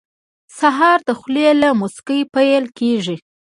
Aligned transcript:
سهار 0.59 0.99
د 1.07 1.09
خولې 1.19 1.49
له 1.61 1.69
موسکۍ 1.79 2.21
پیل 2.33 2.63
کېږي. 2.79 3.17